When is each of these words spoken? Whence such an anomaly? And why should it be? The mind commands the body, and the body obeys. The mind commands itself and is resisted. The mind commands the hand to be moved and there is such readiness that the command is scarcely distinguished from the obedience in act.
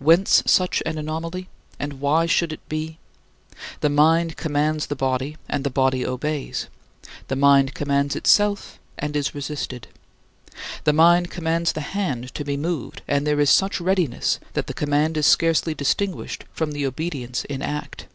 Whence 0.00 0.42
such 0.44 0.82
an 0.84 0.98
anomaly? 0.98 1.48
And 1.78 2.00
why 2.00 2.26
should 2.26 2.52
it 2.52 2.68
be? 2.68 2.98
The 3.80 3.88
mind 3.88 4.36
commands 4.36 4.86
the 4.86 4.96
body, 4.96 5.36
and 5.48 5.62
the 5.62 5.70
body 5.70 6.04
obeys. 6.04 6.66
The 7.28 7.36
mind 7.36 7.74
commands 7.74 8.16
itself 8.16 8.80
and 8.98 9.14
is 9.14 9.36
resisted. 9.36 9.86
The 10.82 10.92
mind 10.92 11.30
commands 11.30 11.74
the 11.74 11.80
hand 11.94 12.34
to 12.34 12.44
be 12.44 12.56
moved 12.56 13.02
and 13.06 13.24
there 13.24 13.38
is 13.38 13.50
such 13.50 13.80
readiness 13.80 14.40
that 14.54 14.66
the 14.66 14.74
command 14.74 15.16
is 15.16 15.26
scarcely 15.28 15.74
distinguished 15.76 16.42
from 16.52 16.72
the 16.72 16.84
obedience 16.84 17.44
in 17.44 17.62
act. 17.62 18.06